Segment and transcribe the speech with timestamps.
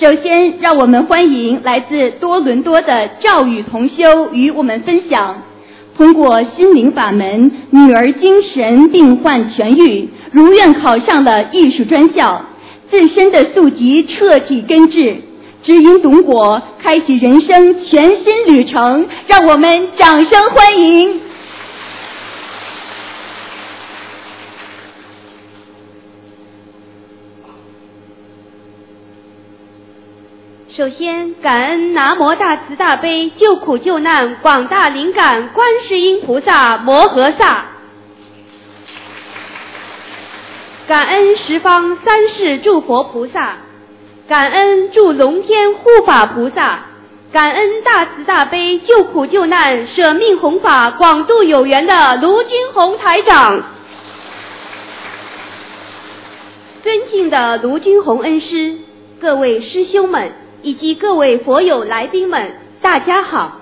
[0.00, 5.42] 首先，让我们欢迎来自多伦多的赵宇同修与我们分享，
[5.96, 12.44] 通过心灵法门，女儿精神病患痊愈，如愿考上了艺术专校，
[12.90, 15.18] 自身的宿疾彻底根治，
[15.62, 19.06] 知因懂果，开启人生全新旅程。
[19.28, 21.20] 让我们掌声欢迎！
[30.76, 37.66] 首先，感恩南无大慈大悲救苦救难广大灵感观世音菩萨摩诃萨，
[40.88, 43.58] 感恩十方三世诸佛菩萨，
[44.26, 46.86] 感恩诸龙天护法菩萨，
[47.32, 53.62] 感恩大慈大悲救苦救难舍命弘法广度有缘的卢军宏台长，
[56.82, 58.78] 尊敬的卢军宏恩师，
[59.20, 60.32] 各位师兄们。
[60.64, 63.60] 以及各位佛友来宾们，大家好，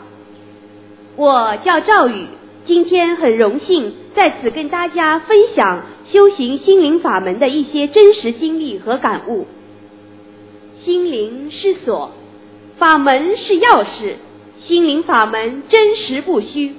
[1.17, 2.27] 我叫赵宇，
[2.64, 9.48] 今天很荣幸在此跟大家分享修行心灵法门的一些真实经历和感悟。
[10.84, 12.12] 心灵是锁，
[12.78, 14.14] 法门是钥匙，
[14.64, 16.77] 心灵法门真实不虚。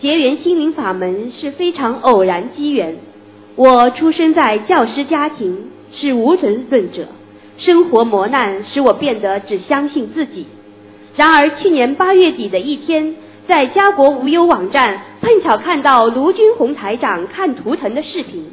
[0.00, 2.96] 结缘心灵法门是非常偶然机缘，
[3.54, 7.06] 我出生在教师家庭，是无神论者。
[7.64, 10.46] 生活磨难使我变得只相信自己。
[11.14, 13.14] 然而去年八月底的一天，
[13.46, 18.46] 在家国无忧网站碰巧看到卢军红台长看图腾的视频，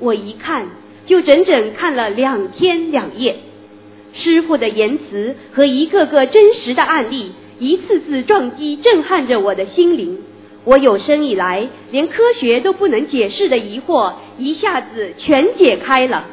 [0.00, 0.66] 我一看
[1.06, 3.36] 就整整看了两天两夜。
[4.12, 10.18] 师傅的言辞和一个个真实的案例，一次次撞击震撼着我的心灵。
[10.64, 16.24] 我有生以来连科学都不能解释的疑惑，一下子全解开了。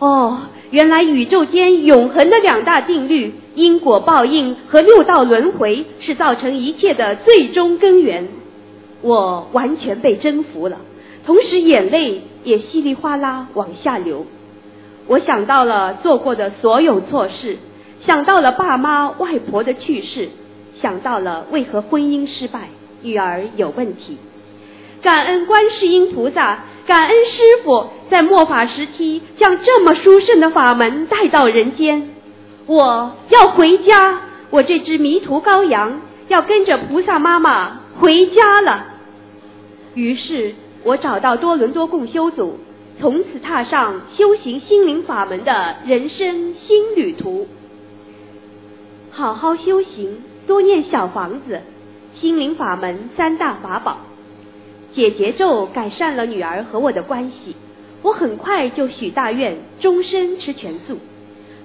[0.00, 0.40] 哦。
[0.70, 8.26] 原来宇宙间永恒的两大定律——因果报应和六道轮回，是造成一切的最终根源。
[9.00, 10.78] 我完全被征服了，
[11.24, 14.26] 同时眼泪也稀里哗啦往下流。
[15.06, 17.58] 我想到了做过的所有错事，
[18.04, 20.30] 想到了爸妈、外婆的去世，
[20.82, 22.70] 想到了为何婚姻失败、
[23.02, 24.18] 女儿有问题。
[25.00, 26.64] 感恩观世音菩萨。
[26.86, 32.10] 感恩师傅在末法时期将这么殊胜的法门带到人间，
[32.66, 34.20] 我要回家，
[34.50, 38.84] 我这只迷途羔羊要跟着菩萨妈妈回家了。
[39.94, 40.54] 于是
[40.84, 42.60] 我找到多伦多共修组，
[43.00, 47.48] 从此踏上修行心灵法门的人生新旅途。
[49.10, 51.62] 好好修行，多念小房子，
[52.20, 53.98] 心灵法门三大法宝。
[54.96, 57.54] 解结咒改善了女儿和我的关系，
[58.00, 60.96] 我很快就许大愿，终身吃全素。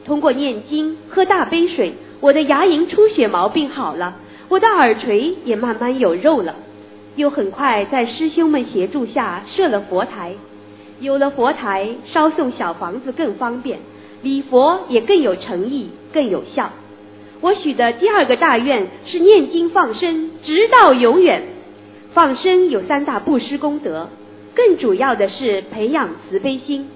[0.03, 4.15] 通过念经、喝大杯水，我的牙龈出血毛病好了，
[4.49, 6.55] 我的耳垂也慢慢有肉了。
[7.15, 10.33] 又很快在师兄们协助下设了佛台，
[10.99, 13.79] 有了佛台，烧送小房子更方便，
[14.21, 16.69] 礼佛也更有诚意、更有效。
[17.39, 21.43] 我许的第二个大愿是念经放生，直到永远。
[22.13, 24.09] 放生有三大布施功德，
[24.53, 26.89] 更主要的是培养慈悲心。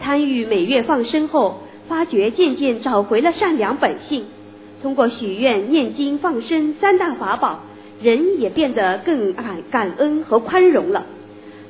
[0.00, 4.26] 参与每月放生后，发觉渐渐找回了善良本性。
[4.80, 7.64] 通过许愿、念经、放生三大法宝，
[8.00, 11.06] 人也变得更感感恩和宽容了。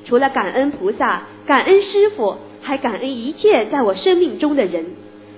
[0.05, 4.85] 除了感恩菩萨、感恩师傅，还感恩一切在我生命中的人，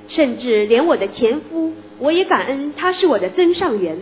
[0.09, 3.99] 甚至连我的前夫，我也感恩他是我的增上缘。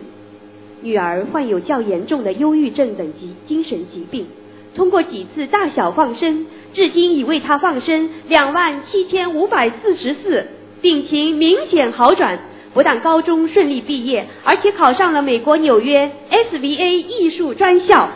[0.83, 4.27] 女儿患有较严重的忧郁症等疾精神疾病，
[4.75, 10.45] 通过几次大小放生，至今已为她放生两万七千五百四十四，
[10.81, 12.37] 病情明显好转，
[12.73, 18.09] 不但高中顺利毕业，而且考上了美国纽约 SVA 艺术专校。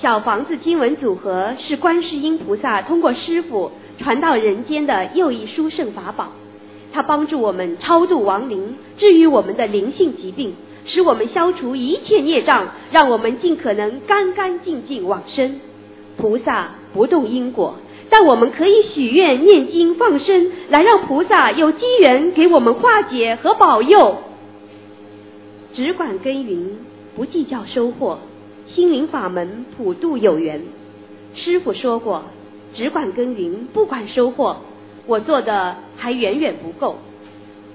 [0.00, 6.30] 小房子经文组合是观世音菩萨通过师傅传到人间的又一殊胜法宝。
[6.92, 10.54] 它帮助我们超度亡灵，治愈我们的灵性疾病，
[10.86, 15.60] 使我们消除一切孽障，让我们尽可能干干净净往生。
[16.16, 17.76] 菩萨不动因果，
[18.10, 24.18] 但我们可以许愿、念经、放生，来让菩萨有机缘给我们化解和保佑。
[25.74, 26.78] 只管耕耘，
[27.14, 28.18] 不计较收获。
[28.74, 30.62] 心灵法门普度有缘。
[31.34, 32.24] 师傅说过，
[32.74, 34.56] 只管耕耘，不管收获。
[35.08, 36.98] 我做的还远远不够。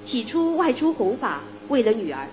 [0.06, 2.28] 起初外出弘法为了女儿，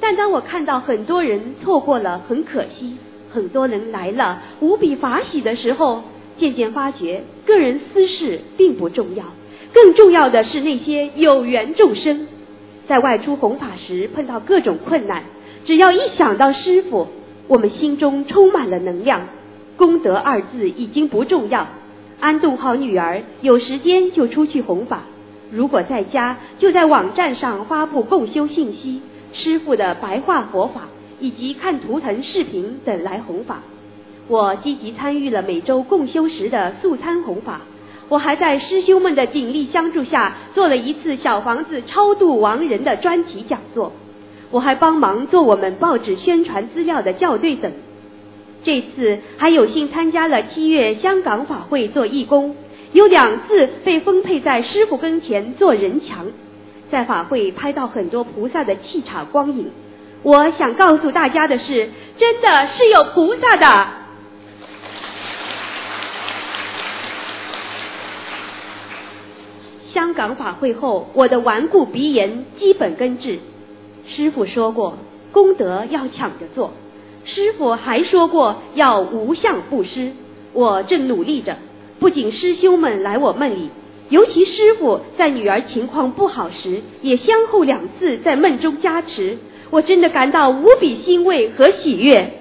[0.00, 2.96] 但当我看到很多人错过了，很可惜；
[3.32, 6.02] 很多人来了无比法喜的时候，
[6.38, 9.24] 渐渐发觉个人私事并不重要，
[9.72, 12.28] 更重要的是那些有缘众生。
[12.86, 15.24] 在外出弘法时碰到各种困难，
[15.64, 17.08] 只要一想到师傅，
[17.48, 19.22] 我们心中充满了能量。
[19.76, 21.66] 功德二字已经不重要，
[22.20, 24.98] 安顿好女儿，有时间就出去弘法；
[25.50, 29.02] 如果在家，就在网站上发布共修信息、
[29.32, 30.82] 师傅的白话佛法，
[31.20, 33.60] 以及看图腾视频等来弘法。
[34.26, 37.60] 我积极参与了每周共修时的素餐弘法。
[38.08, 43.92] 我还在师兄们的鼎力相助下，做了一次小房子超度亡人的专题讲座。
[44.50, 47.72] 我还帮忙做我们报纸宣传资料的校对等。
[48.64, 52.56] 这次还有幸参加了七月香港法会做义工，
[52.92, 56.26] 有两次被分配在师傅跟前做人墙，
[56.90, 59.70] 在法会拍到很多菩萨的气场光影。
[60.22, 63.88] 我想告诉大家的是，真的是有菩萨的。
[69.92, 73.38] 香港法会后，我的顽固鼻炎基本根治。
[74.08, 74.96] 师傅说过，
[75.30, 76.72] 功德要抢着做。
[77.24, 80.12] 师傅还说过要无相布施。
[80.52, 81.56] 我正努力着。
[81.98, 83.70] 不仅师兄们来我梦里，
[84.10, 89.38] 尤其师傅在女儿情况不好时，也先后两次在梦中加持。
[89.70, 92.32] 我真的感到无比欣慰和喜悦。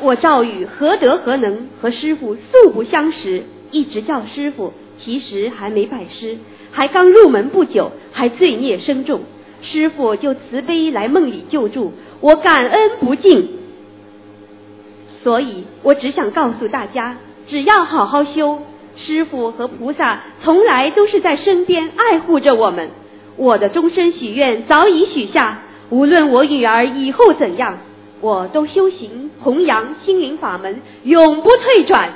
[0.00, 4.72] 我赵宇何德何能和师傅素不相识，一直叫师傅，
[5.04, 6.38] 其实还没拜师，
[6.70, 9.22] 还刚入门不久，还罪孽深重，
[9.62, 13.50] 师傅就慈悲来梦里救助，我感恩不尽。
[15.22, 17.16] 所以我只想告诉大家，
[17.48, 18.60] 只要好好修，
[18.96, 22.90] 师傅和菩萨从来都是在身边爱护着我们。
[23.36, 27.78] 我的终身许愿早已许下，无论我女儿以后怎样。
[28.20, 32.14] 我都修行弘扬心灵法门，永不退转。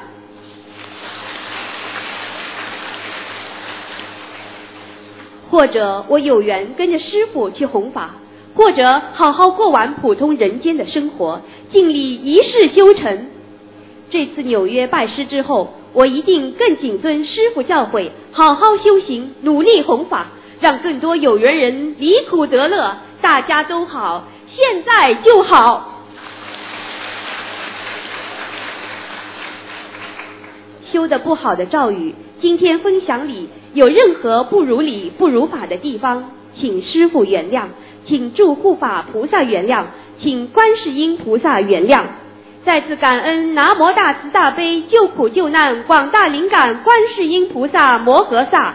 [5.52, 8.14] 或者我有缘跟着师傅去弘法，
[8.54, 13.26] 或者好好过完普通人间的生活，尽力一世修成。
[14.10, 20.28] 这次纽约拜师之后，我一定更谨遵师傅教诲，好好修行，努力弘法，
[20.62, 25.90] 让更多有缘人离苦得乐，大家都好，现在就好。
[30.90, 37.64] 修的不好的赵宇，今天分享里有任何不如理不如法的地方，请师傅原谅，
[38.06, 39.84] 请祝护法菩萨原谅，
[40.20, 42.04] 请观世音菩萨原谅。
[42.64, 48.74] 再次感恩南无大慈大悲救苦救难广大灵感观世音菩萨摩诃萨，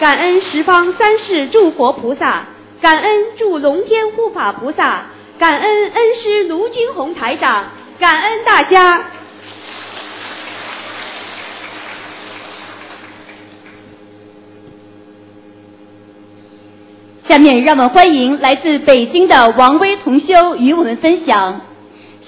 [0.00, 2.46] 感恩十方三世诸佛菩萨，
[2.82, 5.06] 感恩祝龙天护法菩萨，
[5.38, 7.66] 感恩恩师卢军宏台长，
[7.98, 9.04] 感恩大家。
[17.28, 21.60] 下面让我们欢迎来自北京的王威同修与我们分享，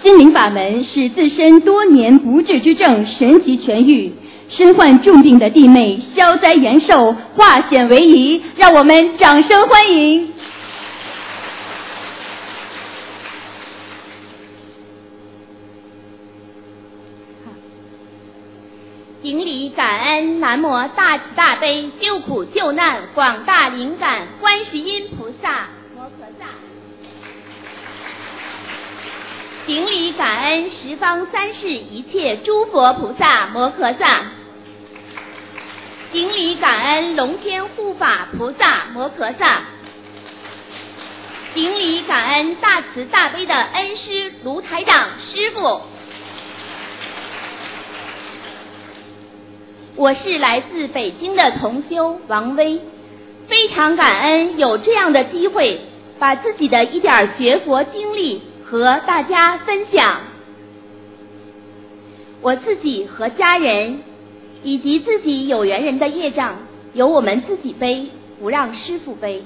[0.02, 4.12] 心灵法门使自身多年不治之症神奇痊愈，
[4.50, 10.29] 身患重病的弟妹消灾延寿，化险为夷，让我们掌声欢迎。
[19.23, 26.44] 顶礼感恩南无大慈大悲救苦救难广大灵感观世音菩萨摩诃萨。
[29.64, 34.25] 顶礼感恩十方三世一切诸佛菩萨摩诃萨。
[36.12, 39.62] 顶礼感恩龙天护法菩萨摩诃萨。
[41.54, 45.80] 顶礼感恩大慈大悲的恩师卢台长师傅。
[49.97, 52.80] 我是来自北京的同修王威，
[53.49, 55.80] 非常感恩有这样的机会，
[56.18, 60.20] 把自己的一点学佛经历和大家分享。
[62.40, 64.00] 我自己和家人
[64.62, 66.56] 以及自己有缘人的业障，
[66.94, 68.06] 由我们自己背，
[68.38, 69.42] 不让师傅背。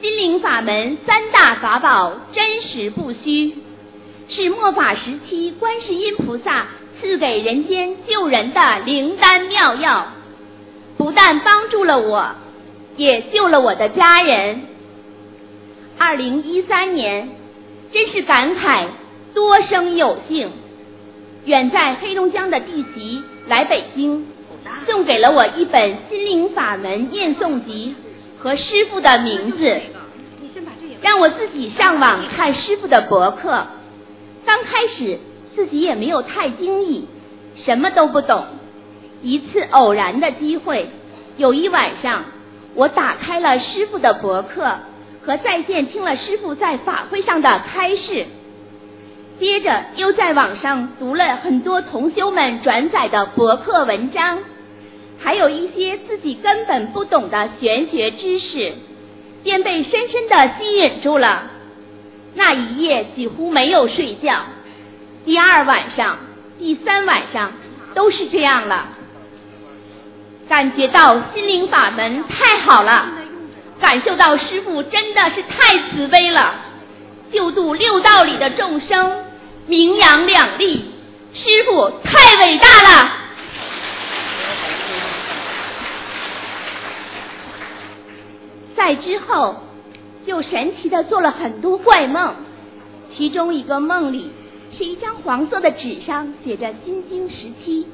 [0.00, 3.54] 心灵法门三大法宝，真实不虚，
[4.28, 6.68] 是末法时期观世音菩萨。
[7.00, 10.08] 赐给人间救人的灵丹妙药，
[10.96, 12.34] 不但帮助了我，
[12.96, 14.62] 也救了我的家人。
[15.98, 17.30] 二零一三年，
[17.92, 18.86] 真是感慨
[19.34, 20.50] 多生有幸，
[21.44, 24.26] 远在黑龙江的弟媳来北京，
[24.86, 27.94] 送给了我一本心灵法门念诵集
[28.38, 29.80] 和师傅的名字。
[31.02, 33.66] 让我自己上网看师傅的博客。
[34.44, 35.18] 刚开始
[35.60, 37.04] 自己也没有太精意，
[37.66, 38.46] 什么都不懂。
[39.20, 40.88] 一次偶然的机会，
[41.36, 42.24] 有一晚上，
[42.74, 44.78] 我打开了师傅的博客，
[45.22, 48.24] 和在线听了师傅在法会上的开示。
[49.38, 54.38] 接着又在网上读了很多同修们转载的博客文章，
[55.18, 58.72] 还有一些自己根本不懂的玄学知识，
[59.44, 61.50] 便被深深的吸引住了。
[62.34, 64.44] 那一夜几乎没有睡觉，
[65.24, 66.18] 第二晚上、
[66.58, 67.52] 第三晚上
[67.94, 68.88] 都是这样了。
[70.48, 73.08] 感觉到心灵法门太好了，
[73.80, 76.54] 感受到师傅真的是太慈悲了，
[77.32, 79.24] 救度六道里的众生。
[79.66, 80.90] 名扬两利，
[81.32, 83.12] 师傅太伟大了。
[88.74, 89.62] 在之后，
[90.26, 92.34] 就神奇的做了很多怪梦，
[93.16, 94.32] 其中一个梦里
[94.80, 97.86] 是一张黄色的纸上写着《心经》十七，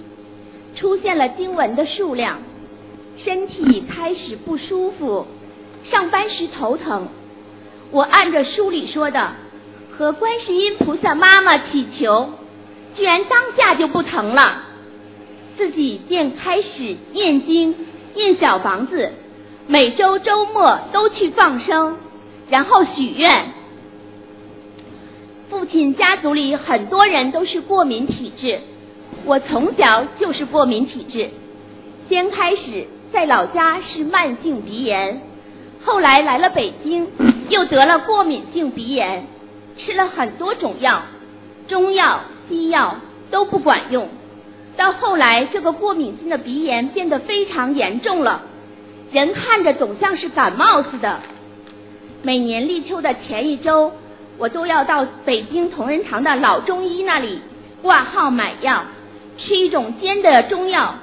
[0.76, 2.38] 出现了经文的数量，
[3.16, 5.26] 身体开始不舒服，
[5.90, 7.08] 上班时头疼，
[7.90, 9.32] 我按着书里说的。
[9.98, 12.30] 和观世音菩萨妈妈祈求，
[12.94, 14.62] 居然当下就不疼了，
[15.56, 17.74] 自己便开始念经、
[18.14, 19.10] 念小房子，
[19.66, 21.96] 每周周末都去放生，
[22.48, 23.55] 然后许愿。
[25.48, 28.60] 父亲家族里很多人都是过敏体质，
[29.24, 31.30] 我从小就是过敏体质，
[32.08, 35.22] 先开始在老家是慢性鼻炎，
[35.84, 37.06] 后来来了北京，
[37.48, 39.26] 又得了过敏性鼻炎。
[39.78, 41.02] 吃了很多种药，
[41.68, 42.96] 中药、西药
[43.30, 44.08] 都不管用。
[44.74, 48.40] 到后来，这个过敏性的鼻炎变得非常严重了，
[49.12, 51.20] 人看着总像是感冒似的。
[52.22, 53.92] 每年立秋的前一周，
[54.38, 57.40] 我都要到北京同仁堂的老中医那里
[57.82, 58.84] 挂号买药，
[59.38, 60.94] 吃一种煎的中药，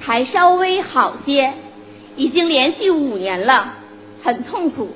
[0.00, 1.54] 才稍微好些。
[2.16, 3.74] 已经连续五年了，
[4.22, 4.94] 很痛苦。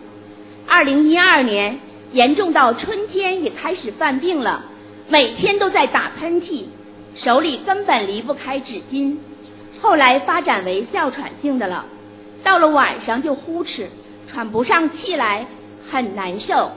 [0.69, 1.81] 二零一二年。
[2.13, 4.65] 严重到春天也开始犯病了，
[5.09, 6.67] 每天都在打喷嚏，
[7.17, 9.17] 手里根本离不开纸巾。
[9.83, 11.85] 后来发展为哮喘性的了，
[12.45, 13.89] 到了晚上就呼哧，
[14.33, 15.47] 喘不上气来，
[15.91, 16.71] 很难受，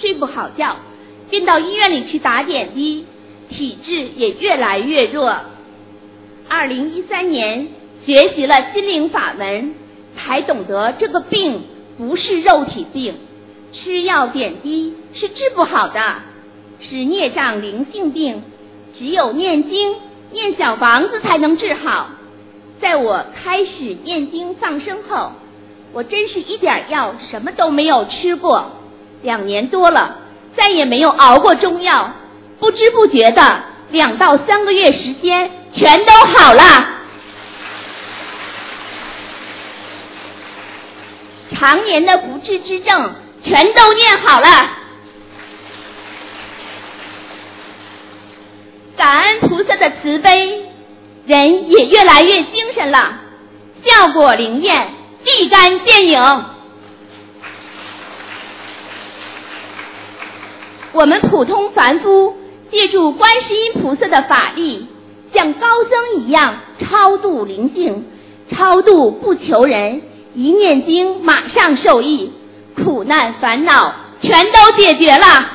[0.00, 0.76] 睡不好觉，
[1.30, 3.06] 便到医院里去打点滴，
[3.48, 5.36] 体质也越来越弱。
[6.48, 7.68] 二零一三年
[8.06, 9.74] 学习了心灵法门，
[10.16, 11.62] 才懂得这个病
[11.98, 13.14] 不是肉体病。
[13.70, 16.00] 吃药点滴是治不好的，
[16.80, 18.42] 是孽障灵性病，
[18.98, 19.94] 只有念经、
[20.32, 22.08] 念小房子才能治好。
[22.80, 25.32] 在我开始念经放生后，
[25.92, 28.70] 我真是一点药什么都没有吃过，
[29.22, 30.16] 两年多了，
[30.56, 32.12] 再也没有熬过中药，
[32.60, 36.62] 不知不觉的两到三个月时间全都好了。
[41.54, 43.14] 常年的不治之症。
[43.40, 44.48] 全都念好了，
[48.96, 50.64] 感恩菩萨的慈悲，
[51.24, 53.20] 人也越来越精神了，
[53.84, 54.90] 效果灵验，
[55.24, 56.20] 立竿见影。
[60.98, 62.34] 我们普通凡夫
[62.72, 64.88] 借助观世音菩萨的法力，
[65.32, 68.04] 像高僧一样超度灵性，
[68.50, 70.02] 超度不求人，
[70.34, 72.32] 一念经马上受益。
[72.82, 75.50] 苦难烦恼全都解决了。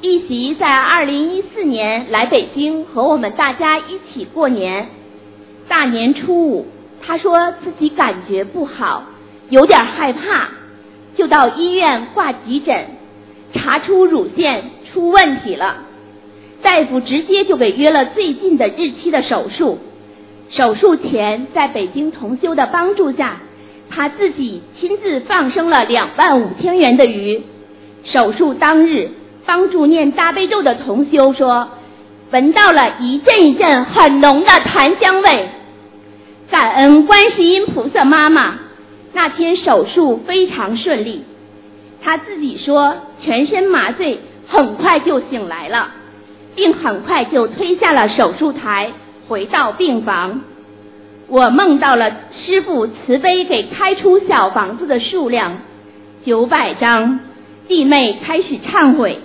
[0.00, 4.88] 一席在二零一四年来北京和我们大家一起过年。
[5.66, 6.66] 大年初五，
[7.04, 9.02] 他说自己感觉不好，
[9.50, 10.48] 有点害怕，
[11.18, 12.86] 就到医院挂急诊，
[13.52, 15.78] 查出乳腺出问题了，
[16.62, 19.80] 大夫直接就给约了最近的日期的手术。
[20.50, 23.40] 手术前，在北京同修的帮助下，
[23.90, 27.42] 他自己亲自放生了两万五千元的鱼。
[28.04, 29.10] 手术当日，
[29.44, 31.68] 帮助念大悲咒的同修说，
[32.30, 35.48] 闻到了一阵一阵很浓的檀香味。
[36.48, 38.54] 感恩观世音菩萨妈妈，
[39.20, 41.24] 那天手术非常顺利。
[42.00, 45.88] 他自己说，全身麻醉，很快就醒来了，
[46.54, 48.92] 并很快就推下了手术台。
[49.26, 50.42] 回到病房，
[51.26, 55.62] 我梦到了师傅慈悲给开出小房子的数量
[56.24, 57.18] 九百张。
[57.66, 59.18] 弟妹开始忏悔，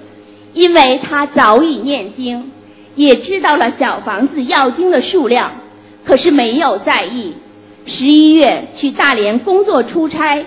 [0.56, 2.52] 因为她早已念经，
[2.96, 5.52] 也知道了小房子要经的数量，
[6.04, 7.36] 可是没有在意。
[7.86, 10.46] 十一月去大连工作出差，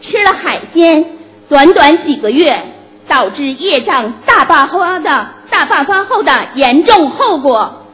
[0.00, 1.04] 吃了海鲜，
[1.48, 2.64] 短短几个月，
[3.08, 7.84] 导致业障大爆发的大爆发后的严重后果。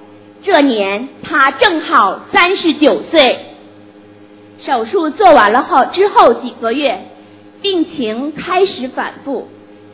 [0.42, 3.46] 这年他正好三十九岁。
[4.64, 7.06] 手术做完了后之后几个月，
[7.60, 9.48] 病情开始反复，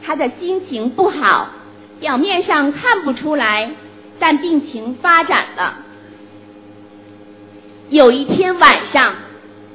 [0.04, 1.48] 他的心情不好，
[2.00, 3.70] 表面上看不出来，
[4.18, 5.78] 但病情发展了。
[7.90, 9.16] 有一天晚上，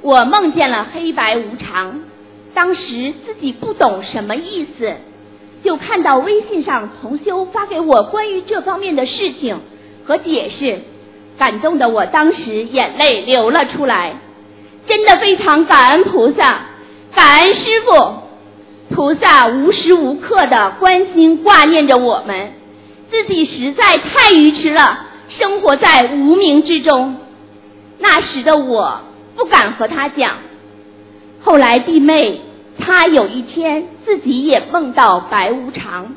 [0.02, 2.00] 我梦见了黑白无常，
[2.54, 4.94] 当时自己不懂什么意思，
[5.66, 9.60] 就看到微信上同修发给我关于这方面的事情
[10.06, 10.80] 和解释，
[11.38, 14.14] 感动的我当时眼泪流了出来。
[14.88, 16.68] 真的非常感恩菩萨，
[17.14, 22.54] 感恩师傅，菩萨无时无刻的关心挂念着我们，
[23.12, 27.18] 自己实在太愚痴了，生活在无名之中。
[28.00, 29.02] 那时的我
[29.36, 30.38] 不敢和他讲，
[31.44, 32.42] 后来弟妹
[32.78, 36.16] 她有一天自己也梦到白无常，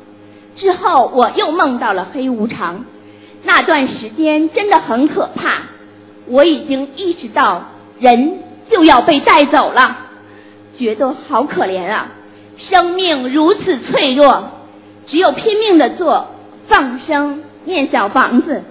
[0.57, 2.85] 之后我又梦到了黑无常，
[3.45, 5.63] 那段时间真的很可怕，
[6.27, 7.65] 我已经意识到
[7.99, 8.49] 人。
[8.71, 9.97] 就要被带走了，
[10.77, 12.09] 觉得好可怜啊！
[12.59, 14.51] 生命如此脆弱，
[15.07, 16.27] 只有拼命的做
[16.67, 18.65] 放生、念小房子。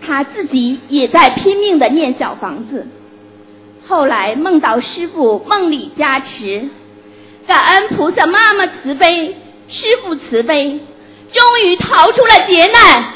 [0.00, 2.86] 他自己也在拼命的念小房子。
[3.86, 6.68] 后来梦到师傅梦里加持，
[7.46, 9.36] 感恩菩萨妈妈慈悲，
[9.68, 10.80] 师傅慈悲，
[11.32, 13.14] 终于逃出了劫难。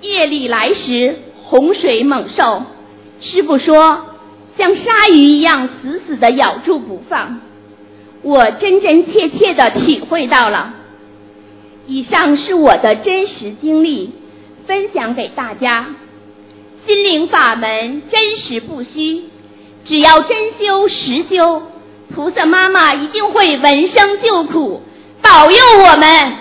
[0.00, 2.64] 夜里来时，洪水猛兽，
[3.20, 4.06] 师傅说
[4.58, 7.40] 像鲨鱼一样死死的咬住不放，
[8.24, 10.74] 我真真切切的体会到了。
[11.86, 14.10] 以上是我的真实经历，
[14.66, 15.94] 分享给大家。
[16.86, 19.24] 心灵法门真实不虚，
[19.84, 21.62] 只要真修实修，
[22.14, 24.82] 菩萨妈妈一定会闻声救苦，
[25.22, 26.38] 保佑我们。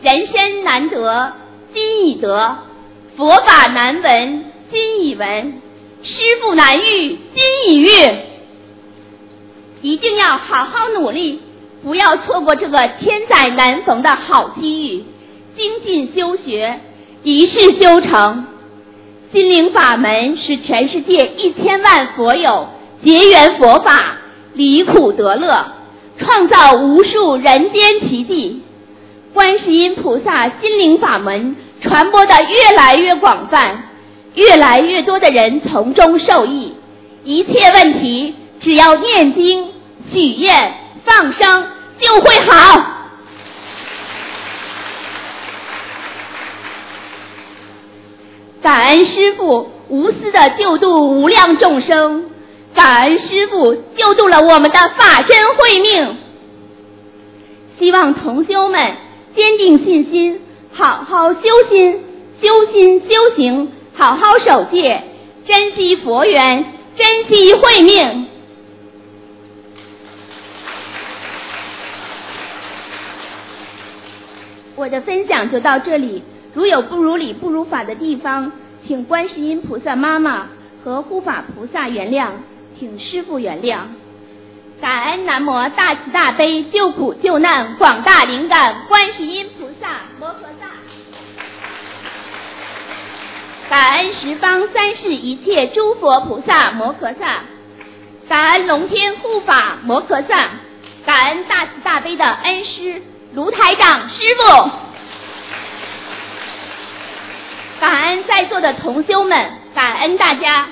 [0.00, 1.32] 人生难得
[1.74, 2.58] 今已得，
[3.16, 5.60] 佛法难闻今已闻，
[6.02, 7.86] 师傅难遇今已遇。
[9.80, 11.40] 一定要好好努力，
[11.82, 15.04] 不要错过这个千载难逢的好机遇，
[15.56, 16.80] 精进修学，
[17.22, 18.46] 一世修成。
[19.32, 22.68] 心灵法门是全世界一千万佛友
[23.04, 24.18] 结缘佛法，
[24.54, 25.72] 离苦得乐，
[26.18, 28.62] 创造无数人间奇迹。
[29.34, 33.87] 观世音菩萨心灵法门传播的越来越广泛，
[34.38, 36.74] 越来越多的人从中受益。
[37.24, 39.68] 一切问题只要念经、
[40.12, 40.74] 许愿、
[41.04, 41.66] 放生
[41.98, 42.94] 就会好。
[48.62, 52.30] 感恩师父无私的救度无量众生，
[52.74, 56.16] 感恩师父救度了我们的法身慧命。
[57.80, 58.96] 希望同修们。
[59.36, 60.40] 坚定信心，
[60.72, 62.00] 好好修心，
[62.42, 65.02] 修心修行，好好守戒，
[65.44, 68.28] 珍惜佛缘，珍惜慧命。
[74.76, 76.22] 我的分享就到这里，
[76.54, 78.52] 如有不如理、不如法的地方，
[78.86, 80.46] 请观世音菩萨妈妈
[80.84, 82.28] 和护法菩萨原谅，
[82.78, 83.80] 请师父原谅。
[84.80, 90.77] 感恩南无大慈大悲救苦救难广大灵感观世音菩萨摩诃萨，
[93.68, 97.42] 感恩十方三世一切诸佛菩萨摩诃萨，
[98.26, 100.48] 感恩龙天护法摩诃萨，
[101.04, 103.02] 感恩大慈大悲的恩师
[103.34, 104.70] 卢台长师傅，
[107.80, 109.36] 感恩在座的同修们，
[109.74, 110.66] 感恩大家。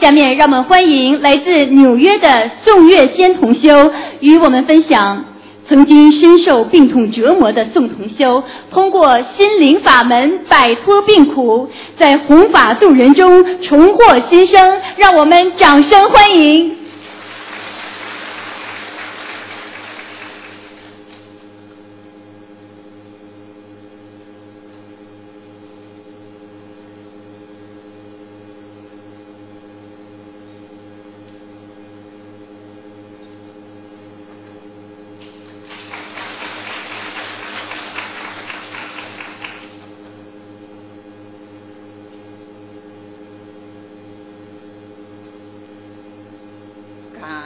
[0.00, 5.24] 下面让我们欢迎来自纽约的宋月仙同修与我们分享，
[5.68, 16.78] 曾经深受病痛折磨的宋同修，通过心灵法门摆脱病苦，在弘法度人中重获新生，让我们掌声欢迎。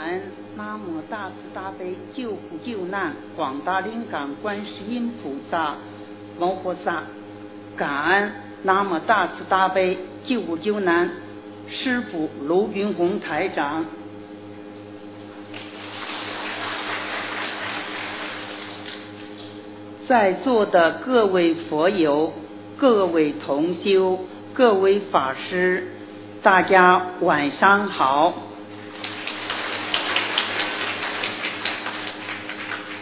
[0.04, 0.20] 恩
[0.56, 5.76] 南无大慈大悲救苦救难广大灵感观世音菩萨
[6.36, 7.04] 摩诃萨，
[7.76, 8.32] 感恩
[8.64, 11.08] 南无大慈大悲救苦救难
[11.68, 13.84] 师傅卢云红台长。
[20.08, 22.32] 在座的各位佛友、
[22.76, 24.18] 各位同修、
[24.52, 25.86] 各位法师，
[26.42, 28.34] 大家晚上好。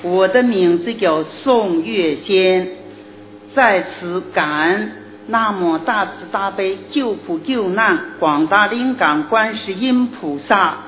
[0.02, 2.68] 我的名字叫宋月仙，
[3.54, 4.92] 在此感恩
[5.26, 10.78] 南无大慈大悲救苦救难广大灵感观世音菩萨，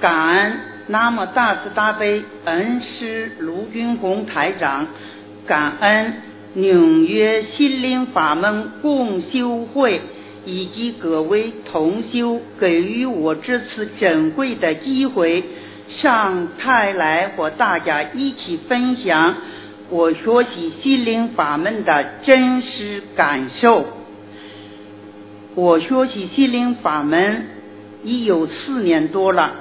[0.00, 0.52] 感恩
[0.86, 4.86] 南无大慈大悲恩师卢军宏台长。
[5.46, 6.12] 感恩
[6.54, 10.00] 纽约心灵法门共修会
[10.46, 15.42] 以及各位同修给予我这次珍贵的机会，
[15.88, 19.36] 上台来和大家一起分享
[19.90, 23.86] 我学习心灵法门的真实感受。
[25.54, 27.46] 我学习心灵法门
[28.02, 29.52] 已有四年多了，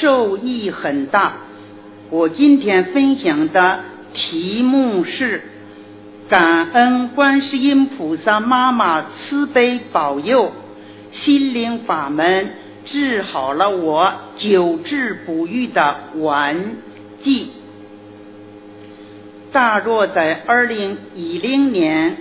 [0.00, 1.34] 受益很大。
[2.10, 3.80] 我今天分享的。
[4.18, 5.42] 题目是
[6.30, 10.52] 感恩观世音菩萨妈妈慈悲保佑，
[11.12, 12.48] 心灵法门
[12.86, 16.76] 治好了我久治不愈的顽
[17.22, 17.50] 疾。
[19.52, 22.16] 大若在二零一零年，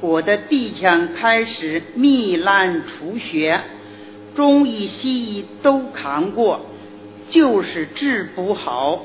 [0.00, 3.60] 我的鼻腔开始糜烂出血，
[4.34, 6.60] 中医西医都看过，
[7.30, 9.04] 就是治不好，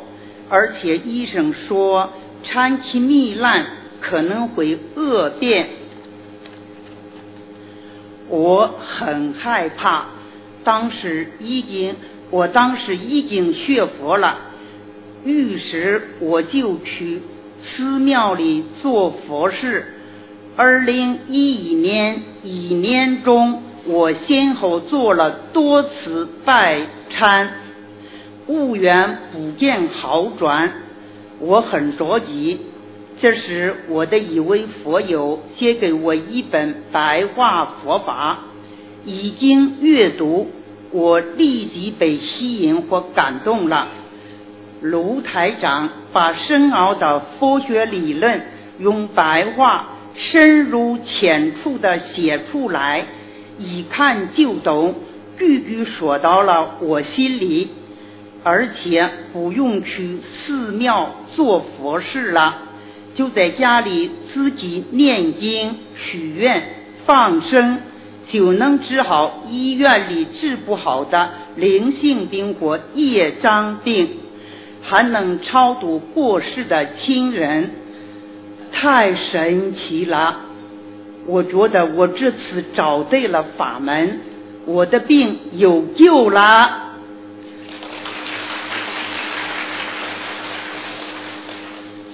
[0.49, 2.09] 而且医生说。
[2.47, 3.65] 长期糜烂
[4.01, 5.67] 可能会恶变，
[8.29, 10.05] 我很害怕。
[10.65, 11.95] 当时已经，
[12.31, 14.37] 我当时已经学佛了，
[15.23, 17.21] 于是我就去
[17.63, 19.85] 寺庙里做佛事。
[20.57, 27.47] 二零一一年一年中，我先后做了多次拜忏，
[28.47, 30.71] 无缘不见好转。
[31.39, 32.59] 我很着急，
[33.21, 38.39] 这时我的一位佛友写给我一本白话佛法，
[39.05, 40.49] 已经阅读，
[40.91, 43.87] 我立即被吸引或感动了。
[44.81, 48.41] 卢台长把深奥的佛学理论
[48.79, 53.05] 用白话深入浅出的写出来，
[53.57, 54.95] 一看就懂，
[55.37, 57.69] 句句说到了我心里。
[58.47, 62.57] 而且不用去寺庙做佛事了，
[63.15, 66.61] 就在家里自己念经、许愿、
[67.07, 67.79] 放生，
[68.31, 74.09] 就能治好医院里治不好的灵性病或业障病，
[74.81, 77.71] 还能超度过世的亲人，
[78.71, 80.41] 太神奇了！
[81.27, 84.19] 我觉得我这次找对了法门，
[84.65, 86.83] 我的病有救了。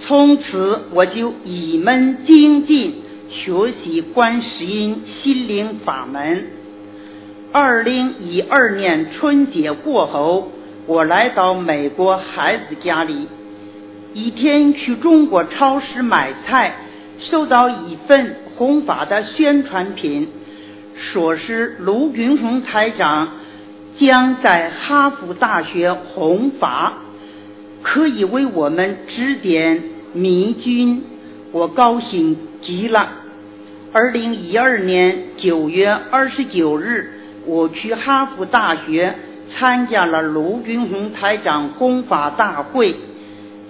[0.08, 6.48] 从此我就一门精进学习观世音心灵法门。
[7.54, 10.52] 二零一二年春节过后，
[10.86, 13.30] 我来到美国孩子家里，
[14.14, 16.76] 一天去中国超市买菜，
[17.20, 20.28] 收到一份弘法的宣传品，
[21.14, 23.30] 说是卢军宏台长
[23.98, 26.98] 将在哈佛大学弘法，
[27.82, 29.84] 可以为我们指点。
[30.14, 31.04] 迷津，
[31.54, 33.21] 我高兴极了。
[33.94, 37.12] 二零一二年九月二十九日，
[37.46, 39.14] 我去哈佛大学
[39.54, 42.96] 参加了卢军宏台长公法大会。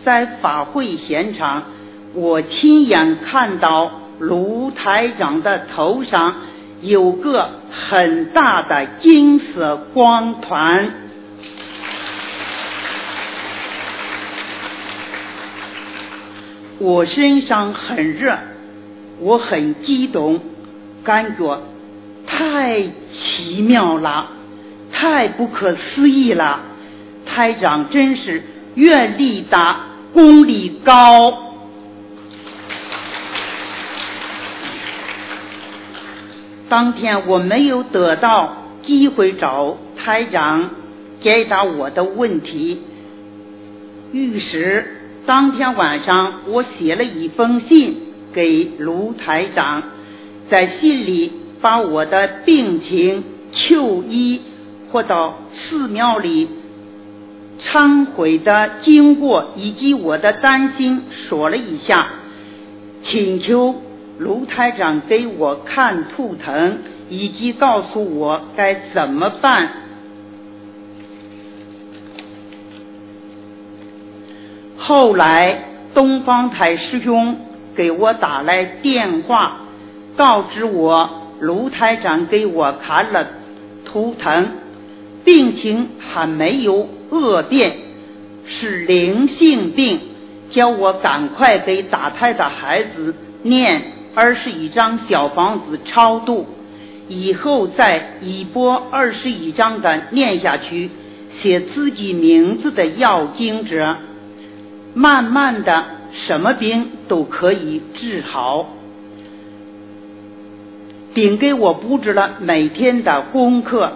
[0.06, 1.64] 在法会现场，
[2.14, 6.36] 我亲眼看到卢台长的头上
[6.82, 10.92] 有个很大的金色光团。
[16.78, 18.38] 我身上很热，
[19.22, 20.40] 我很激动，
[21.04, 21.62] 感觉
[22.26, 24.28] 太奇妙了，
[24.92, 26.60] 太不可思议了。
[27.26, 28.44] 台长真是
[28.76, 29.80] 愿力大，
[30.12, 30.92] 功力高。
[36.68, 38.54] 当天我没有得到
[38.84, 40.72] 机会找台长
[41.22, 42.82] 解答我的问题，
[44.12, 44.98] 于是。
[45.24, 49.84] 当天晚上，我写了一封信给卢台长，
[50.50, 54.42] 在信里把我的病情、求医
[54.92, 56.50] 或到寺庙里
[57.60, 62.08] 忏悔的经过以及我的担心说了一下，
[63.04, 63.76] 请求
[64.18, 69.70] 卢台长给我看图腾，以及告诉我该怎么办。
[74.78, 75.64] 后来
[75.94, 77.38] 东方台师兄
[77.76, 79.58] 给我打来电话，
[80.16, 83.28] 告知我卢台长给我看了
[83.86, 84.48] 图腾，
[85.24, 86.88] 病情还没有。
[87.12, 87.76] 恶变
[88.48, 90.00] 是灵性病，
[90.50, 93.82] 叫我赶快给打胎的孩子念
[94.16, 96.48] 二十一张小房子超度，
[97.10, 100.90] 以后再一波二十一张的念下去，
[101.42, 103.98] 写自己名字的要经者，
[104.94, 105.86] 慢慢的
[106.28, 108.70] 什么病都可以治好，
[111.14, 113.94] 并给我布置了每天的功课，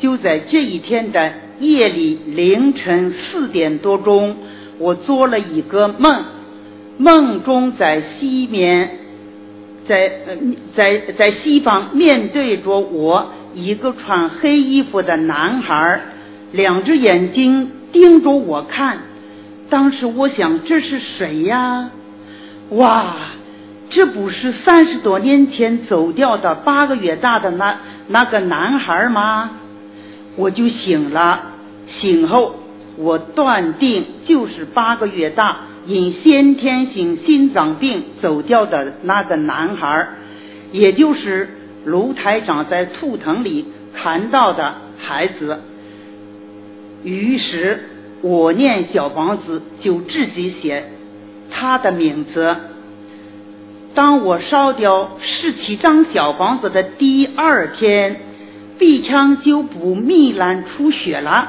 [0.00, 1.32] 就在这一天的。
[1.60, 4.36] 夜里凌晨四点多钟，
[4.80, 6.24] 我做了一个梦，
[6.98, 8.90] 梦中在西面，
[9.86, 10.10] 在
[10.74, 16.00] 在在西方面对着我一个穿黑衣服的男孩，
[16.50, 18.98] 两只眼睛盯着我看。
[19.70, 21.90] 当时我想这是谁呀？
[22.70, 23.16] 哇，
[23.90, 29.50] 这不是三十多年前走掉的八个月大的那那个男孩吗？
[30.36, 31.42] 我就醒了，
[32.00, 32.56] 醒后
[32.96, 40.08] 我断定就是八个月大因先天性心脏病走掉的那个男孩，
[40.72, 41.48] 也就是
[41.84, 45.60] 卢台长在图腾里看到的孩子。
[47.04, 47.84] 于是
[48.24, 50.84] 我念小房子就自己写
[51.50, 52.56] 他的名字。
[53.94, 58.20] 当我烧掉十七张小房子的第二天。
[58.76, 61.48] 鼻腔就不糜烂出血了，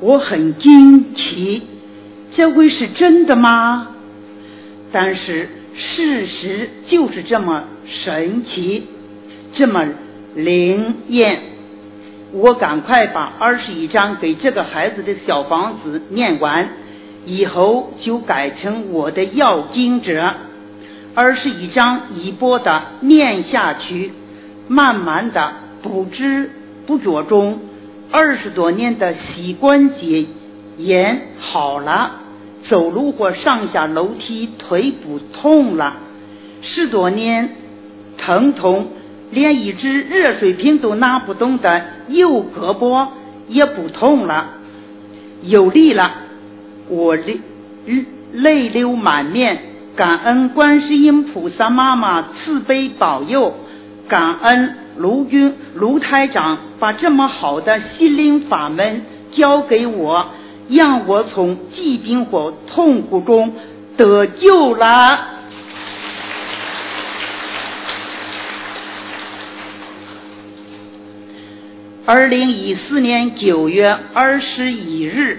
[0.00, 1.62] 我很惊奇，
[2.36, 3.88] 这会是真的吗？
[4.92, 7.64] 但是事实就是这么
[8.04, 8.82] 神奇，
[9.54, 9.82] 这么
[10.34, 11.40] 灵验。
[12.32, 16.70] 我赶快把二十一章给这个孩子的小房子念完，
[17.26, 20.34] 以后就改成我的要经者，
[21.14, 24.12] 二十一章一波的念下去，
[24.68, 25.52] 慢慢的。
[25.82, 26.48] 不知
[26.86, 27.58] 不觉中，
[28.12, 30.26] 二十多年的膝关节
[30.78, 32.12] 炎好了，
[32.68, 35.96] 走路或上下楼梯腿不痛了。
[36.62, 37.50] 十多年
[38.16, 38.92] 疼痛，
[39.32, 43.08] 连一只热水瓶都拿不动的右胳膊
[43.48, 44.50] 也不痛了，
[45.42, 46.10] 有力了。
[46.88, 47.38] 我泪
[48.32, 49.60] 泪流满面，
[49.96, 53.54] 感恩观世音菩萨妈妈慈悲保佑，
[54.08, 54.74] 感恩。
[54.98, 59.00] 卢军卢台长把这么好的心灵法门
[59.32, 60.26] 教给我，
[60.68, 63.54] 让我从疾病或痛苦中
[63.96, 65.18] 得救了。
[72.04, 75.38] 二零一四年九月二十一日，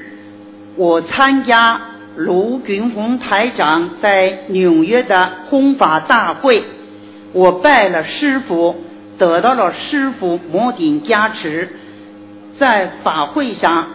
[0.78, 1.82] 我参加
[2.16, 6.64] 卢军宏台长在纽约的弘法大会，
[7.34, 8.76] 我拜了师傅。
[9.16, 11.70] 得到了师傅摩顶加持，
[12.58, 13.90] 在法会上，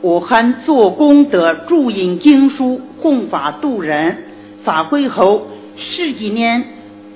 [0.00, 4.16] 我还做功德、注印经书、弘法度人。
[4.64, 6.64] 法会后十几年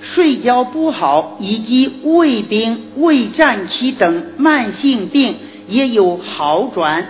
[0.02, 5.36] 睡觉不好以及胃病、胃胀气等慢性病
[5.68, 7.06] 也有好转，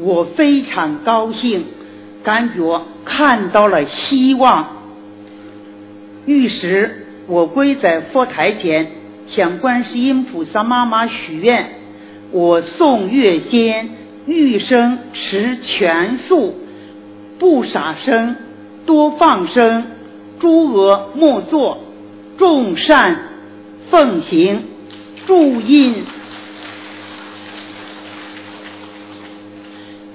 [0.00, 1.64] 我非常高兴，
[2.22, 4.68] 感觉看到了希望。
[6.26, 8.88] 于是，我跪在佛台前。
[9.28, 11.70] 向观世音菩萨妈妈许愿，
[12.30, 13.88] 我诵月仙
[14.24, 16.54] 欲生持全素，
[17.36, 18.36] 不杀生，
[18.86, 19.82] 多放生，
[20.38, 21.78] 诸恶莫作，
[22.38, 23.18] 众善
[23.90, 24.62] 奉行，
[25.26, 26.04] 注印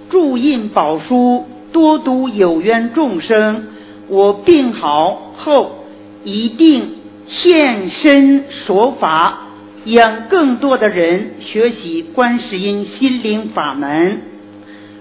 [0.09, 3.67] 注印宝书，多读有缘众生。
[4.07, 5.85] 我病好后
[6.23, 6.97] 一定。
[7.33, 9.47] 现身说法，
[9.85, 14.21] 让更多的人学习观世音心灵法门。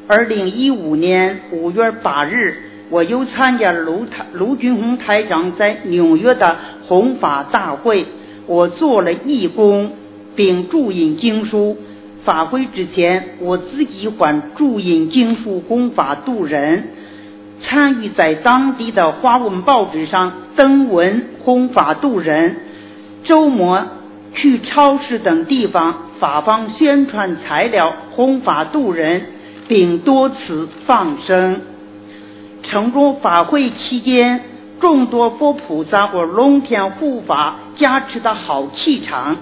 [0.07, 6.57] 二零一五年五月八日，我又参加了卢台卢军宏台长在纽约的
[6.89, 8.07] 弘法大会，
[8.47, 9.93] 我做了义工，
[10.37, 11.77] 并注印经书。
[12.25, 16.89] 法会之前，我自己还注印经书弘法度人。
[17.63, 22.57] 参与在当地的华文报纸上登文弘法度人，
[23.25, 23.87] 周末
[24.35, 29.23] 去超市等地方发放宣传材料弘法度人，
[29.69, 31.61] 并多次放生。
[32.63, 34.41] 乘着法会期间，
[34.81, 39.37] 众多佛菩萨和龙天护法加持的好气场，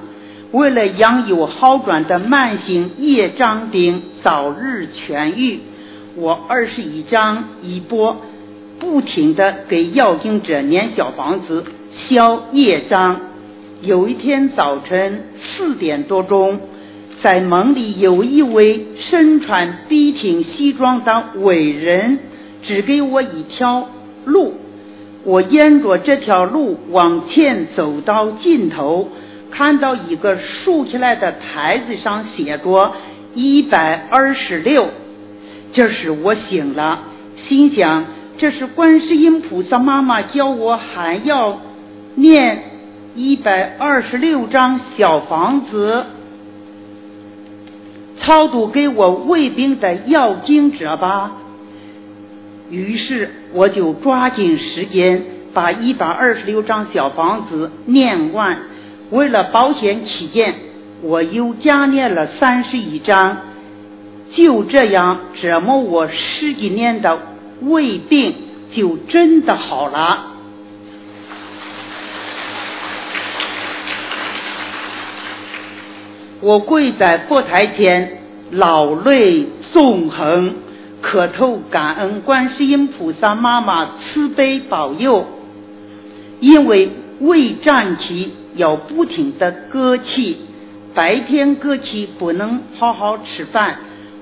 [0.53, 5.61] 为了养有好转的慢性业障病早日痊愈，
[6.17, 8.17] 我二十一章一波，
[8.81, 11.65] 不停的给要经者念小房子
[12.09, 13.21] 消业障。
[13.83, 16.61] 有一天早晨四点多钟，
[17.23, 22.19] 在梦里有一位身穿笔挺西装的伟人。
[22.63, 23.89] 只给我一条
[24.25, 24.55] 路，
[25.25, 29.09] 我沿着这条路往前走到尽头，
[29.51, 32.93] 看到一个竖起来的牌子上写着
[33.35, 34.89] 一百二十六。
[35.73, 37.01] 这时我醒了，
[37.49, 38.07] 心想
[38.39, 41.59] 这是观世音菩萨妈妈教我还要
[42.15, 42.63] 念
[43.15, 46.05] 一百二十六张小房子，
[48.21, 51.33] 超度给我胃病的要经者吧。
[52.71, 55.23] 于是我就抓紧时间
[55.55, 58.59] 把一百二十六张小房子念完。
[59.11, 60.55] 为了保险起见，
[61.03, 63.39] 我又加念了三十一张。
[64.31, 67.19] 就这样折磨我十几年的
[67.63, 68.35] 胃病
[68.75, 70.27] 就真的好了。
[76.41, 78.19] 我跪在佛台前，
[78.51, 80.55] 老泪纵横。
[81.01, 85.25] 磕头感恩观世音菩萨妈妈慈悲保佑，
[86.41, 90.39] 因为胃胀气要不停的割气，
[90.95, 93.77] 白天割气不能好好吃饭，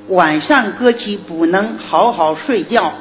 [0.09, 2.93] 晚上割气不能好好睡觉。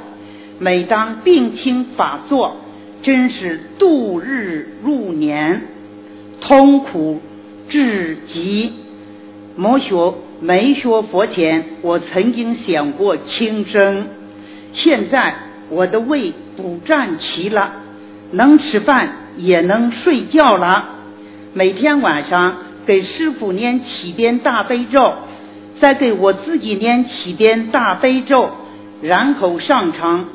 [0.59, 2.55] 每当病情发作，
[3.03, 5.61] 真是度日如年，
[6.39, 7.19] 痛苦
[7.67, 8.71] 至极，
[9.57, 10.13] 莫学。
[10.41, 14.07] 没学佛前，我曾经想过轻生。
[14.73, 15.35] 现在
[15.69, 17.71] 我的胃不站齐了，
[18.31, 20.89] 能吃饭也能睡觉了。
[21.53, 25.13] 每天晚上给师傅念七遍大悲咒，
[25.79, 28.49] 再给我自己念七遍大悲咒，
[29.01, 30.25] 然后上床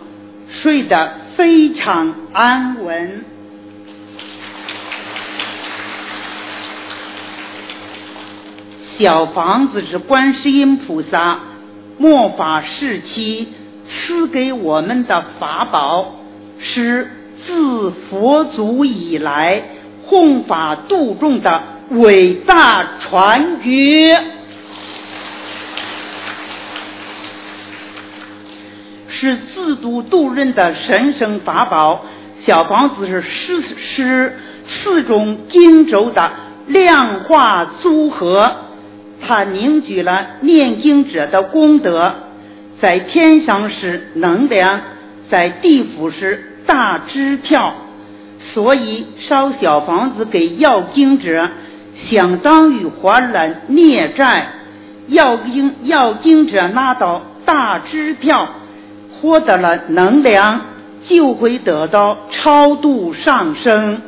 [0.62, 3.24] 睡得非常安稳。
[9.00, 11.38] 小房子是观世音菩萨
[11.96, 13.48] 末法时期
[13.88, 16.16] 赐给我们的法宝，
[16.58, 17.08] 是
[17.46, 19.62] 自佛祖以来
[20.04, 24.18] 弘法度众的伟大传觉，
[29.08, 32.04] 是自度度人的神圣法宝。
[32.46, 33.62] 小房子是四
[33.96, 34.36] 是
[34.68, 36.30] 四种经咒的
[36.66, 38.66] 量化组合。
[39.26, 42.14] 它凝聚了念经者的功德，
[42.80, 44.80] 在天上是能量，
[45.28, 47.74] 在地府是大支票，
[48.54, 51.50] 所以烧小房子给要经者，
[52.10, 54.48] 相当于还了孽债。
[55.08, 58.48] 要经要经者拿到大支票，
[59.20, 60.60] 获得了能量，
[61.08, 64.00] 就会得到超度上升。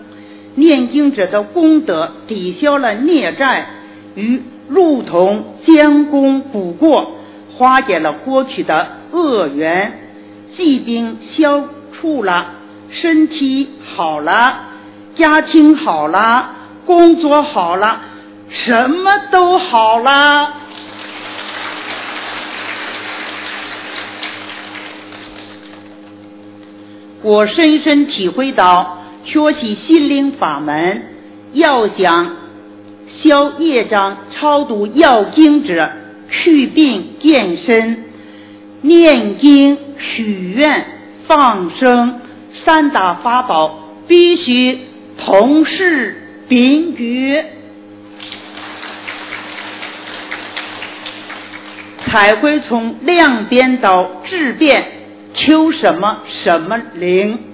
[0.54, 3.66] 念经者的功德抵消了孽债
[4.14, 4.40] 与。
[4.68, 7.12] 如同将功补过，
[7.54, 9.92] 化解了过去的恶缘，
[10.56, 12.46] 疾病消除了，
[12.90, 14.32] 身体好了，
[15.14, 16.50] 家庭好了，
[16.86, 18.00] 工作好了，
[18.48, 20.54] 什么都好了。
[27.24, 31.02] 我深深体会到，学习心灵法门，
[31.52, 32.41] 要想。
[33.22, 35.90] 消业障、超度要经者、
[36.28, 38.04] 祛病健身、
[38.80, 40.86] 念经许愿、
[41.26, 42.20] 放生
[42.64, 44.78] 三大法宝必须
[45.24, 46.16] 同时
[46.48, 47.42] 并举，
[52.06, 54.86] 才会从量变到质变，
[55.34, 57.51] 求什么什么灵。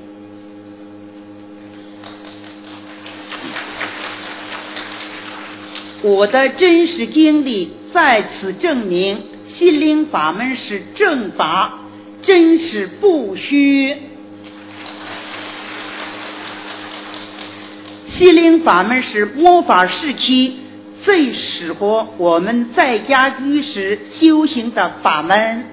[6.02, 9.20] 我的真实经历再次证明，
[9.58, 11.80] 心灵法门是正法，
[12.22, 13.96] 真实不虚。
[18.16, 20.56] 心灵法门是魔法时期
[21.04, 25.64] 最适合我们在家居士修行的法门。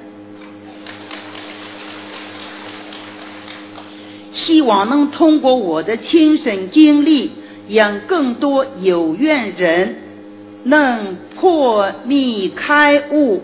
[4.33, 7.31] 希望能通过我的亲身经历，
[7.69, 10.01] 让更多有缘人。
[10.67, 13.43] 能破迷开悟，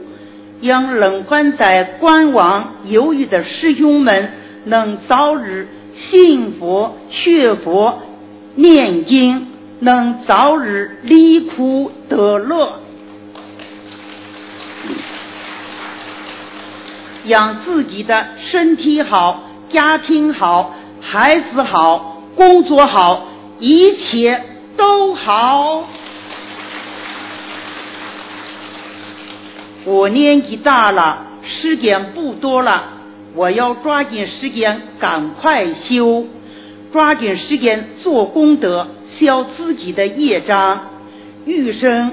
[0.59, 4.31] 让仍还在观望犹豫的师兄们
[4.65, 5.67] 能早日
[6.09, 7.99] 信佛、学佛、
[8.55, 9.47] 念经，
[9.81, 12.79] 能早日离苦得乐，
[17.27, 23.27] 让自己的身体好、家庭好、孩子好、工作好，
[23.59, 24.41] 一切
[24.75, 25.83] 都好。
[29.83, 32.83] 我年纪大了，时间不多了，
[33.35, 36.25] 我要抓紧时间赶快修，
[36.93, 38.87] 抓紧时间做功德，
[39.19, 40.81] 消自己的业障。
[41.45, 42.11] 余生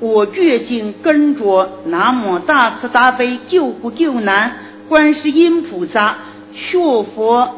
[0.00, 4.56] 我决心跟着南无大慈大悲救苦救难
[4.88, 6.16] 观世音菩萨
[6.52, 7.54] 学佛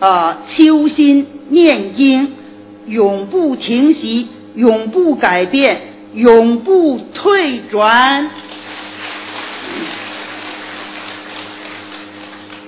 [0.00, 2.32] 啊，修心念经，
[2.88, 4.26] 永不停息，
[4.56, 5.82] 永不改变。
[6.14, 8.28] 永不退转，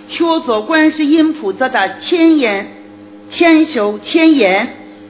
[0.08, 2.68] 学做观世音菩萨的千言
[3.30, 4.68] 千手千言，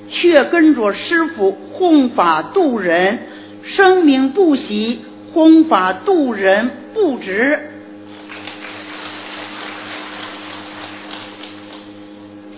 [0.09, 3.19] 却跟着师傅弘法度人，
[3.65, 5.01] 生命不息，
[5.35, 7.72] 弘法度人不止。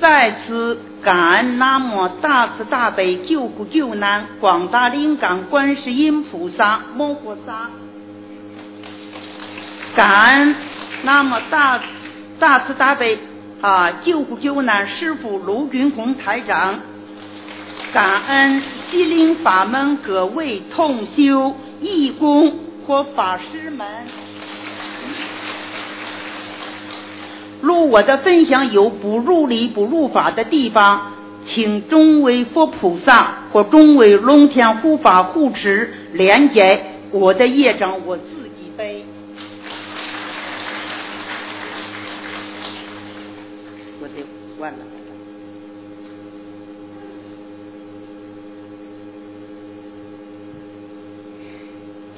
[0.05, 0.79] 在此。
[1.03, 7.69] 感恩南无大慈大悲救苦救难广大灵感观世音菩萨摩诃萨，
[9.95, 10.57] 感恩
[11.03, 11.79] 南无大
[12.39, 13.19] 大慈大悲
[13.61, 16.81] 啊救苦救难师父卢军宏台长，
[17.93, 22.51] 感恩西灵法门各位同修义工
[22.87, 23.87] 和法师们。
[27.65, 31.13] 如我的分享有不入理、不入法的地方，
[31.47, 38.23] 请中为佛菩萨或中为龙天护法护持连接我的业障，我自
[38.57, 39.07] 己背。
[44.01, 44.27] 我得
[44.61, 44.94] 完了。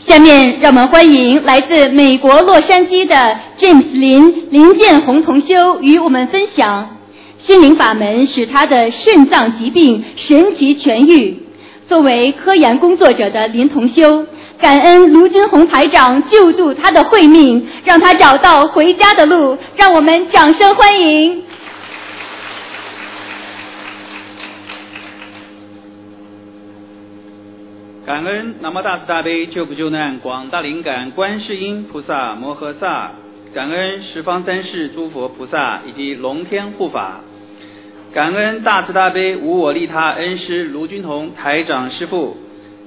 [0.08, 3.16] 下面让我们欢迎来自美国洛杉矶的
[3.60, 6.96] James 林林建宏同修与我们分享
[7.44, 11.38] 心灵法门使他的肾脏疾病神奇痊愈。
[11.88, 14.26] 作为科研工作者的林同修，
[14.60, 19.58] 感恩卢军红台长救助他的慧命，让他找到回家的路。
[19.76, 21.42] 让我们掌声欢迎。
[28.06, 33.10] 感恩南无大慈大悲救苦救难广大灵感观世音菩萨摩诃萨，
[33.52, 37.20] 感恩十方三世诸佛菩萨以及龙天护法，
[38.14, 42.36] 感恩大慈大悲无我利他恩师卢军彤台长师父，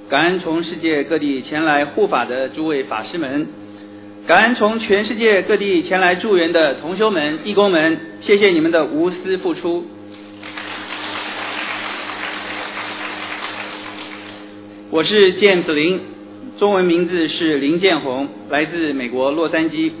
[0.08, 3.46] 感恩从世界各地前来护法的诸位法师们，
[4.26, 9.84] 感恩从全世界各地前来助缘的同修们、义工们，谢谢你们的无私付出。
[14.92, 16.00] 我是建子林，
[16.58, 19.92] 中文名字是林建宏，来自美国洛杉矶。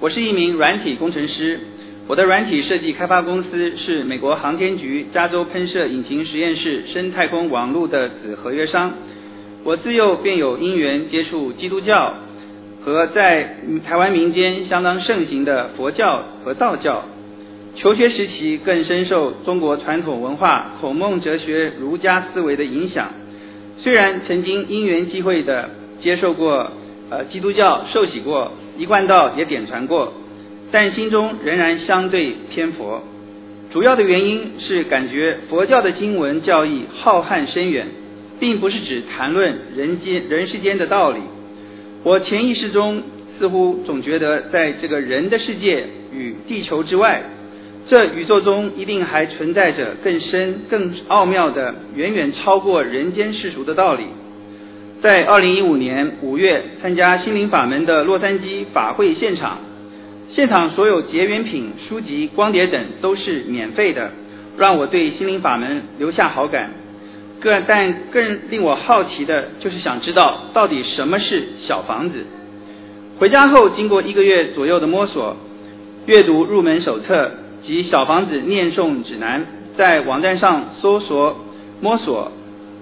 [0.00, 1.60] 我是一名软体工程师，
[2.06, 8.94] 我的软体设计开发公司是美国航天局加州喷射引擎实验室深太空网络的子合约商。
[9.64, 12.14] 我自幼便有因缘接触基督教
[12.82, 17.04] 和在台湾民间相当盛行的佛教和道教。
[17.74, 23.10] 求学时期更深受中国传统文化、孔孟哲学、儒家思维的影响。
[23.82, 25.70] 虽然曾经因缘际会的
[26.00, 26.72] 接受过
[27.10, 30.12] 呃基督教受洗过一贯道也点传过，
[30.70, 33.02] 但心中仍然相对偏佛。
[33.70, 37.86] 主要的原因是感觉佛教的经文教义浩瀚深远，
[38.40, 41.20] 并不是指谈论人间人世间的道理。
[42.02, 43.02] 我潜意识中
[43.38, 47.22] 似乎总觉得在这个人的世界与地球之外。
[47.88, 54.04] 这宇宙中一定还存在着更深、更奥妙的、远远超过人间世俗的道理。
[55.00, 59.58] 在二零一五年五月参加心灵法门的洛杉矶法会现场，
[60.28, 64.10] 现场所有结缘品、书籍、光碟等都是免费的，
[64.58, 66.70] 让我对心灵法门留下好感。
[67.40, 72.26] 更但更令我好奇的就是想知道到底什么是小房子。
[73.18, 75.36] 回家后经过一个月左右的摸索，
[76.04, 77.30] 阅读入门手册。
[77.68, 79.44] 及小房子念诵指南，
[79.76, 81.36] 在网站上搜索、
[81.82, 82.32] 摸索、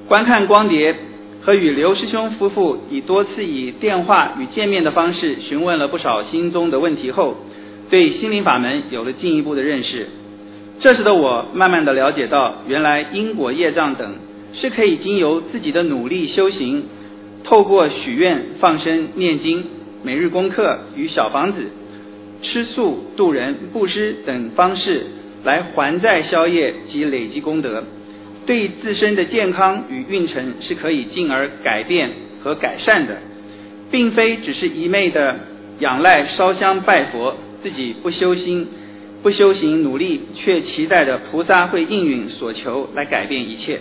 [0.07, 0.95] 观看光碟，
[1.43, 7.37] 和与刘师兄夫妇以多次以电话与见面的方式询问了不少心中的问题后，
[7.91, 10.07] 对心灵法门有了进一步的认识。
[10.79, 14.15] 这时的我慢慢的了解到，原来因果业障等
[14.53, 16.85] 是可以经由自己的努力修行，
[17.43, 19.65] 透过许愿、放生、念经，
[20.05, 21.73] 每日功课与小房子、
[22.43, 25.07] 吃素度人、布施等方式
[25.45, 27.85] 来还债消业及累积功德，
[28.47, 32.11] 对自身的健康与运程是可以进而改变
[32.43, 33.17] 和改善的，
[33.91, 35.37] 并非只是一昧的
[35.81, 38.69] 仰赖烧香拜佛，自己不修心、
[39.23, 43.81] 不修行努力，却期待着菩萨会应允所求来改变一切。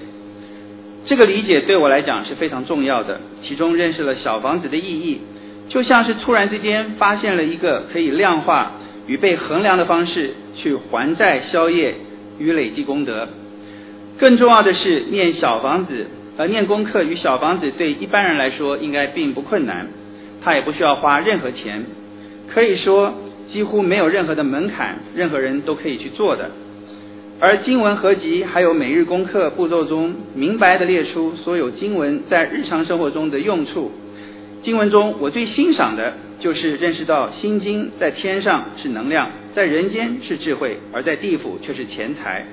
[1.05, 5.19] 这个理解对我来讲是非常重要的，其中认识了小房子的意义，
[5.67, 8.73] 就像是突然之间发现了一个可以量化
[9.07, 11.95] 与被衡量的方式去还债消业
[12.39, 13.27] 与累积功德。
[14.17, 16.07] 更重要的是，念小房子
[16.37, 19.87] 呃念功课与小房子对一般人来说应该并不困难，
[20.43, 21.83] 他也不需要花任何钱，
[22.53, 23.13] 可以说
[23.51, 26.51] 几乎没有任何的门槛，任何人都可以去做的。
[27.41, 33.91] 而经文合集还有每日功课步骤中，明白的列出所有经文在日常生活中的用处。
[34.65, 42.43] 经文中，我最欣赏的就是认识到心经在天上是能量，在人间是智慧，而在地府却是钱财。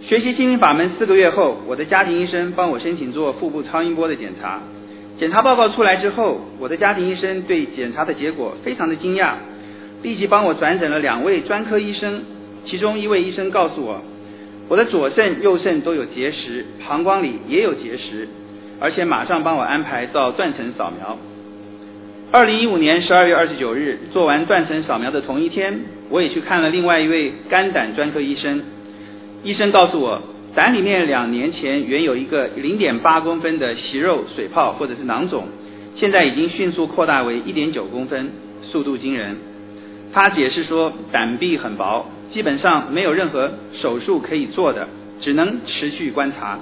[0.00, 4.62] 学习心灵法门四个月后，我的家庭医生帮我申请做腹部超音波的检查。
[5.18, 9.32] 检查报告出来之后，我的家庭医生对检查的结果非常的惊讶，
[10.04, 12.22] 立即帮我转诊了两位专科医生。
[12.64, 14.00] 其中一位医生告诉我，
[14.68, 18.28] 我的左肾、右肾都有结石，膀胱里也有结石，
[18.80, 21.16] 而且马上帮我安排到断层扫描。
[22.30, 28.62] 二零一五年十二月二十九日做完断层扫描的同一天，我也去看了另外一位肝胆专科医生。
[29.42, 30.20] 医生告诉我，
[30.54, 35.46] 胆里面两年前原有一个零点八公分的息肉水泡或者是囊肿，
[35.96, 38.30] 现在已经迅速扩大为一点九公分，
[38.62, 39.36] 速度惊人。
[40.12, 42.06] 他解释说，胆壁很薄。
[42.30, 43.50] 基本上没有任何
[43.80, 44.86] 手术可以做的，
[45.20, 46.58] 只能持续观察。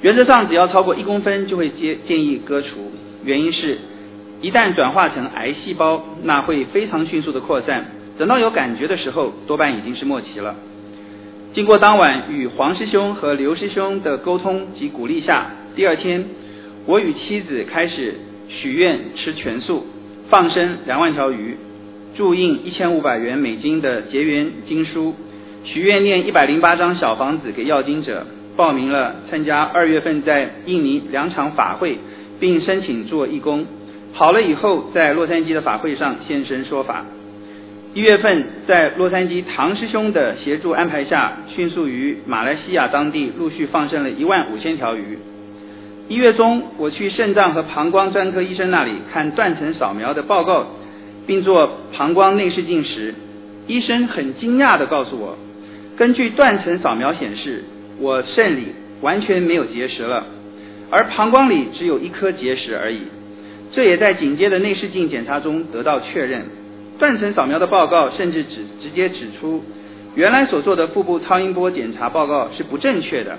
[0.00, 2.68] 原则上，只要超过一公分就会建建议割除。
[3.24, 3.78] 原因是，
[4.40, 7.86] 一旦转化成癌细胞，那会非常迅速的扩散。
[8.16, 10.54] 等到有感觉的时候，多半已经是末期了。
[11.52, 16.24] 经过当晚与黄师兄和刘师兄的沟通及鼓励下，第二天，
[16.86, 18.14] 我与妻子开始
[18.48, 19.84] 许愿吃全素，
[20.30, 21.56] 放生两万条鱼。
[22.16, 25.14] 注印一千五百元美金的结缘经书，
[25.64, 28.26] 许愿念一百零八张小房子给要经者，
[28.58, 31.96] 报名了参加二月份在印尼两场法会，
[32.40, 33.64] 并申请做义工。
[34.12, 37.04] 好了以后，在洛杉矶的法会上现身说法。
[37.94, 45.16] 一月份在洛杉矶唐师兄的协助安排下，迅速于马来西亚当地陆续放生了一万五千条鱼。
[46.08, 50.66] 一月中，我去肾脏和膀胱专科医生那里看断层扫描的报告。
[51.28, 53.14] 并做膀胱内视镜时，
[53.66, 55.36] 医生很惊讶地告诉我，
[55.94, 57.64] 根据断层扫描显示，
[57.98, 58.68] 我肾里
[59.00, 60.24] 完全没有结石了，
[60.90, 63.02] 而膀胱里只有一颗结石而已。
[63.72, 66.44] 这也在紧接的内视镜检查中得到确认。
[66.98, 69.62] 断层扫描的报告甚至指直接指出，
[70.14, 73.38] 原来所做的腹部超音波检查报告是不正确的。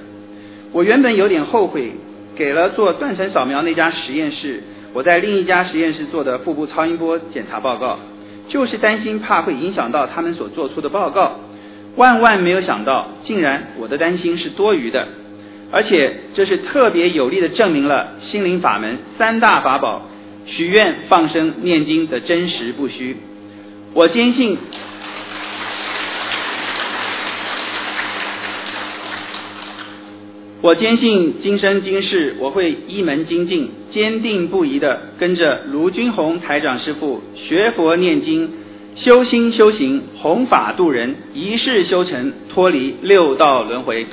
[0.72, 1.92] 我原本有点后悔，
[2.36, 4.62] 给了做断层扫描那家实验室。
[4.94, 8.00] 我在另一家实验室做的腹部超音波检查报告，
[8.48, 11.40] 就是担心怕会影响到他们所做出的报告。
[11.96, 15.08] 万万没有想到，竟然我的担心是多余的，
[15.72, 20.08] 而且这是特别有力的证明了心灵法门三大法宝——
[20.48, 23.18] 许愿、放生、念经的真实不虚。
[23.94, 24.58] 我坚信。
[30.62, 38.52] 我坚信今生今世我会一门精进，坚定不移的跟着卢军宏台长师傅学佛念经，
[38.96, 44.06] 修心修行，弘法度人，一世修成，脱离六道轮回。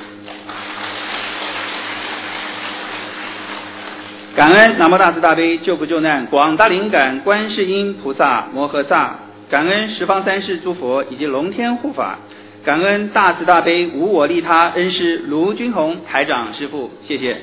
[4.37, 9.19] 感恩南无大慈大悲救苦救难广大灵感观世音菩萨摩诃萨，
[9.51, 12.19] 感恩十方三世诸佛以及龙天护法。
[12.63, 17.39] 感恩大慈大悲无我利他恩师卢军宏台长师傅，谢谢。